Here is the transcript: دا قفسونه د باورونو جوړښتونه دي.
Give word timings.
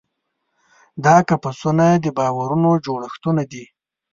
دا 1.05 1.15
قفسونه 1.29 1.87
د 2.03 2.05
باورونو 2.17 2.69
جوړښتونه 2.85 3.41
دي. 3.51 3.63